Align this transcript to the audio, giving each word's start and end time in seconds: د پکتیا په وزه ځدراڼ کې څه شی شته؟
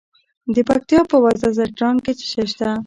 د 0.55 0.57
پکتیا 0.69 1.01
په 1.11 1.17
وزه 1.23 1.47
ځدراڼ 1.57 1.95
کې 2.03 2.11
څه 2.19 2.25
شی 2.31 2.43
شته؟ 2.51 2.67